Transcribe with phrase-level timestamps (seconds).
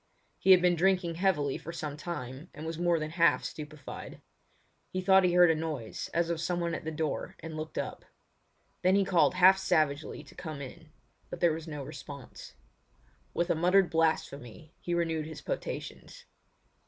[0.39, 4.19] He had been drinking heavily for some time and was more than half stupefied.
[4.89, 8.03] He thought he heard a noise as of someone at the door and looked up.
[8.81, 10.89] Then he called half savagely to come in;
[11.29, 12.55] but there was no response.
[13.35, 16.25] With a muttered blasphemy he renewed his potations.